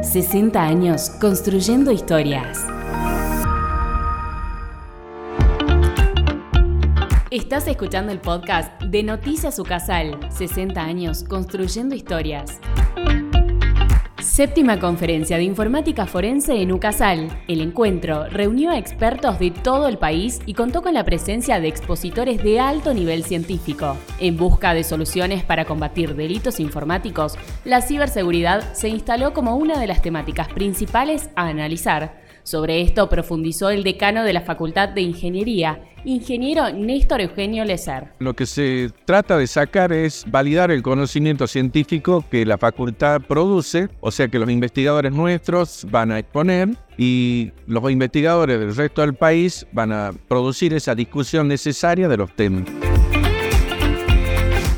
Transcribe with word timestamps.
60 0.00 0.60
años 0.60 1.10
construyendo 1.20 1.92
historias. 1.92 2.58
Estás 7.30 7.68
escuchando 7.68 8.10
el 8.10 8.18
podcast 8.18 8.82
de 8.82 9.02
Noticias 9.02 9.58
Ucasal, 9.58 10.18
60 10.30 10.82
años 10.82 11.24
construyendo 11.24 11.94
historias. 11.94 12.58
Séptima 14.32 14.80
conferencia 14.80 15.36
de 15.36 15.42
informática 15.42 16.06
forense 16.06 16.62
en 16.62 16.72
Ucasal. 16.72 17.28
El 17.48 17.60
encuentro 17.60 18.30
reunió 18.30 18.70
a 18.70 18.78
expertos 18.78 19.38
de 19.38 19.50
todo 19.50 19.88
el 19.88 19.98
país 19.98 20.40
y 20.46 20.54
contó 20.54 20.80
con 20.80 20.94
la 20.94 21.04
presencia 21.04 21.60
de 21.60 21.68
expositores 21.68 22.42
de 22.42 22.58
alto 22.58 22.94
nivel 22.94 23.24
científico. 23.24 23.94
En 24.18 24.38
busca 24.38 24.72
de 24.72 24.84
soluciones 24.84 25.44
para 25.44 25.66
combatir 25.66 26.14
delitos 26.14 26.60
informáticos, 26.60 27.36
la 27.66 27.82
ciberseguridad 27.82 28.72
se 28.72 28.88
instaló 28.88 29.34
como 29.34 29.56
una 29.56 29.78
de 29.78 29.86
las 29.86 30.00
temáticas 30.00 30.48
principales 30.48 31.28
a 31.36 31.48
analizar 31.48 32.21
sobre 32.42 32.80
esto 32.80 33.08
profundizó 33.08 33.70
el 33.70 33.84
decano 33.84 34.24
de 34.24 34.32
la 34.32 34.40
Facultad 34.40 34.88
de 34.88 35.02
Ingeniería, 35.02 35.80
ingeniero 36.04 36.72
Néstor 36.72 37.20
Eugenio 37.20 37.64
Lezer. 37.64 38.08
Lo 38.18 38.34
que 38.34 38.46
se 38.46 38.90
trata 39.04 39.38
de 39.38 39.46
sacar 39.46 39.92
es 39.92 40.24
validar 40.26 40.70
el 40.70 40.82
conocimiento 40.82 41.46
científico 41.46 42.24
que 42.30 42.44
la 42.44 42.58
facultad 42.58 43.20
produce, 43.20 43.88
o 44.00 44.10
sea 44.10 44.28
que 44.28 44.38
los 44.38 44.50
investigadores 44.50 45.12
nuestros 45.12 45.86
van 45.90 46.10
a 46.10 46.18
exponer 46.18 46.70
y 46.98 47.52
los 47.66 47.90
investigadores 47.90 48.58
del 48.58 48.74
resto 48.74 49.02
del 49.02 49.14
país 49.14 49.66
van 49.72 49.92
a 49.92 50.12
producir 50.28 50.74
esa 50.74 50.94
discusión 50.94 51.48
necesaria 51.48 52.08
de 52.08 52.16
los 52.16 52.34
temas. 52.34 52.64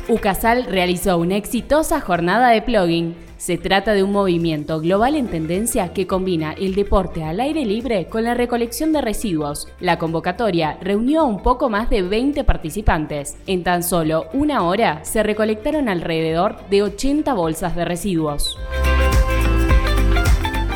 UCASAL 0.07 0.65
realizó 0.65 1.17
una 1.17 1.35
exitosa 1.35 1.99
jornada 1.99 2.49
de 2.49 2.61
plugin 2.61 3.24
se 3.37 3.57
trata 3.57 3.93
de 3.93 4.03
un 4.03 4.11
movimiento 4.11 4.79
global 4.79 5.15
en 5.15 5.27
tendencia 5.27 5.93
que 5.93 6.07
combina 6.07 6.53
el 6.53 6.75
deporte 6.75 7.23
al 7.23 7.39
aire 7.39 7.65
libre 7.65 8.07
con 8.07 8.23
la 8.23 8.33
recolección 8.33 8.93
de 8.93 9.01
residuos. 9.01 9.67
La 9.79 9.97
convocatoria 9.97 10.77
reunió 10.81 11.21
a 11.21 11.25
un 11.25 11.41
poco 11.41 11.69
más 11.69 11.89
de 11.89 12.01
20 12.01 12.43
participantes. 12.43 13.37
En 13.47 13.63
tan 13.63 13.83
solo 13.83 14.27
una 14.33 14.63
hora 14.63 15.03
se 15.03 15.23
recolectaron 15.23 15.89
alrededor 15.89 16.57
de 16.69 16.83
80 16.83 17.33
bolsas 17.33 17.75
de 17.75 17.85
residuos 17.85 18.57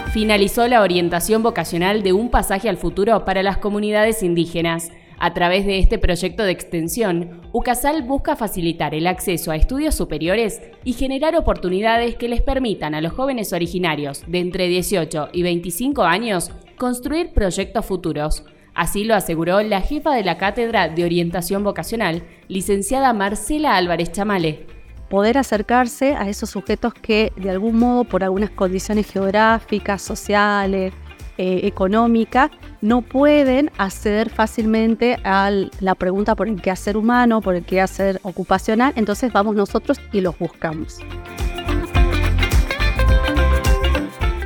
finalizó 0.10 0.68
la 0.68 0.82
orientación 0.82 1.44
vocacional 1.44 2.02
de 2.02 2.14
un 2.14 2.30
pasaje 2.30 2.68
al 2.68 2.78
futuro 2.78 3.26
para 3.26 3.44
las 3.44 3.58
comunidades 3.58 4.24
indígenas. 4.24 4.92
A 5.22 5.34
través 5.34 5.66
de 5.66 5.80
este 5.80 5.98
proyecto 5.98 6.44
de 6.44 6.52
extensión, 6.52 7.42
UCASAL 7.52 8.04
busca 8.04 8.38
facilitar 8.38 8.96
el 8.96 9.06
acceso 9.06 9.52
a 9.52 9.58
estudios 9.58 9.94
superiores 9.94 10.62
y 10.86 10.94
generar 10.94 11.36
oportunidades 11.36 12.16
que 12.16 12.30
les 12.30 12.42
permitan 12.42 12.96
a 12.96 13.02
los 13.02 13.12
jóvenes 13.12 13.52
originarios 13.52 14.24
de 14.28 14.40
entre 14.40 14.70
18 14.70 15.30
y 15.34 15.44
25 15.44 16.04
años 16.04 16.52
construir 16.78 17.34
proyectos 17.34 17.86
futuros. 17.86 18.46
Así 18.74 19.04
lo 19.04 19.14
aseguró 19.14 19.62
la 19.62 19.82
jefa 19.82 20.16
de 20.16 20.24
la 20.24 20.38
Cátedra 20.38 20.88
de 20.88 21.04
Orientación 21.04 21.66
Vocacional, 21.66 22.24
licenciada 22.48 23.12
Marcela 23.12 23.76
Álvarez 23.76 24.14
Chamale 24.14 24.80
poder 25.10 25.40
acercarse 25.40 26.16
a 26.16 26.30
esos 26.30 26.52
sujetos 26.52 26.94
que 26.94 27.34
de 27.36 27.50
algún 27.50 27.78
modo 27.78 28.04
por 28.04 28.24
algunas 28.24 28.52
condiciones 28.52 29.12
geográficas, 29.12 30.02
sociales, 30.02 30.94
eh, 31.42 31.62
económica, 31.64 32.52
no 32.82 33.02
pueden 33.02 33.72
acceder 33.78 34.30
fácilmente 34.30 35.18
a 35.24 35.50
la 35.80 35.96
pregunta 35.96 36.36
por 36.36 36.50
el 36.50 36.62
quehacer 36.62 36.98
humano, 36.98 37.40
por 37.40 37.56
el 37.56 37.64
quehacer 37.64 38.20
ocupacional, 38.24 38.92
entonces 38.98 39.32
vamos 39.32 39.56
nosotros 39.56 40.02
y 40.12 40.20
los 40.20 40.38
buscamos. 40.38 41.00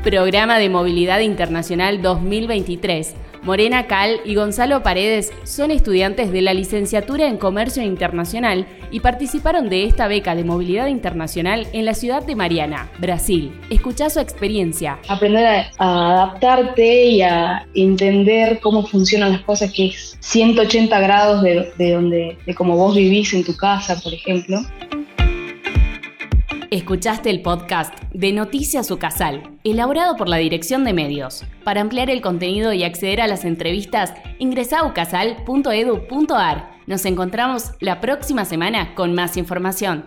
Programa 0.03 0.59
de 0.59 0.69
Movilidad 0.69 1.21
Internacional 1.21 2.03
2023 2.03 3.15
Morena 3.43 3.87
Cal 3.87 4.21
y 4.23 4.35
Gonzalo 4.35 4.83
Paredes 4.83 5.33
son 5.43 5.69
estudiantes 5.69 6.31
de 6.31 6.41
la 6.41 6.53
licenciatura 6.53 7.27
en 7.27 7.37
Comercio 7.37 7.83
Internacional 7.83 8.65
y 8.89 9.01
participaron 9.01 9.67
de 9.67 9.83
esta 9.83 10.07
beca 10.07 10.33
de 10.33 10.45
movilidad 10.45 10.87
internacional 10.87 11.67
en 11.73 11.83
la 11.83 11.93
ciudad 11.93 12.25
de 12.25 12.37
Mariana, 12.37 12.89
Brasil. 12.99 13.53
Escucha 13.69 14.09
su 14.09 14.21
experiencia. 14.21 14.97
Aprender 15.09 15.45
a, 15.45 15.69
adaptarte 15.77 17.05
y 17.05 17.21
a 17.21 17.67
entender 17.73 18.61
cómo 18.61 18.85
funcionan 18.85 19.33
las 19.33 19.41
cosas, 19.41 19.73
que 19.73 19.87
es 19.87 20.17
180 20.21 20.97
grados 21.01 21.43
de, 21.43 21.73
de, 21.77 21.91
donde, 21.91 22.37
de 22.45 22.55
cómo 22.55 22.77
vos 22.77 22.95
vivís 22.95 23.33
en 23.33 23.43
tu 23.43 23.57
casa, 23.57 23.99
por 24.01 24.13
ejemplo. 24.13 24.61
Escuchaste 26.73 27.29
el 27.29 27.43
podcast 27.43 27.93
de 28.15 28.31
Noticias 28.31 28.89
Ucasal, 28.89 29.59
elaborado 29.63 30.15
por 30.17 30.27
la 30.27 30.37
Dirección 30.37 30.83
de 30.83 30.93
Medios. 30.93 31.45
Para 31.63 31.81
ampliar 31.81 32.09
el 32.09 32.19
contenido 32.19 32.73
y 32.73 32.83
acceder 32.83 33.21
a 33.21 33.27
las 33.27 33.45
entrevistas, 33.45 34.11
ingresa 34.39 34.79
a 34.79 34.87
ucasal.edu.ar. 34.87 36.71
Nos 36.87 37.05
encontramos 37.05 37.73
la 37.79 38.01
próxima 38.01 38.43
semana 38.43 38.95
con 38.95 39.13
más 39.13 39.37
información. 39.37 40.05